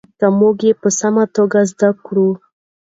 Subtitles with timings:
[0.19, 2.29] که موږ یې په سمه توګه زده کړو.